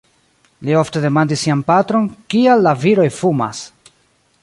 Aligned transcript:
Li 0.69 0.77
ofte 0.79 1.03
demandis 1.03 1.45
sian 1.47 1.63
patron, 1.69 2.09
kial 2.35 2.67
la 2.71 2.75
viroj 2.87 3.09
fumas. 3.19 3.65